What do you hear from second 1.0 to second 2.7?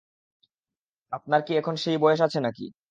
আপনার কী এখন সেই বয়স আছে নাকি?